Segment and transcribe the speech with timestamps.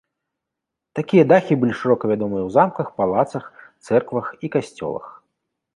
[0.99, 3.45] Такія дахі былі шырока вядомы ў замках, палацах,
[3.91, 5.05] цэрквах і касцёлах.